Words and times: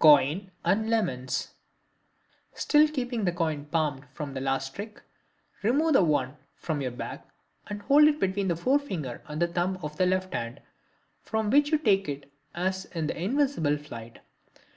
Coin 0.00 0.50
and 0.64 0.90
Lemons.—Still 0.90 2.88
keeping 2.88 3.24
the 3.24 3.30
coin 3.30 3.66
palmed 3.66 4.04
from 4.12 4.34
the 4.34 4.40
last 4.40 4.74
trick, 4.74 5.00
remove 5.62 5.92
the 5.92 6.02
one 6.02 6.36
from 6.56 6.80
your 6.80 6.90
back 6.90 7.24
and 7.68 7.82
hold 7.82 8.02
it 8.08 8.18
between 8.18 8.48
the 8.48 8.56
forefinger 8.56 9.22
and 9.28 9.40
thumb 9.54 9.78
of 9.84 9.96
the 9.96 10.04
left 10.06 10.32
hand, 10.34 10.60
from 11.22 11.50
which 11.50 11.70
you 11.70 11.78
take 11.78 12.08
it 12.08 12.32
as 12.52 12.86
in 12.86 13.06
the 13.06 13.16
"Invisible 13.16 13.76
Flight." 13.76 14.18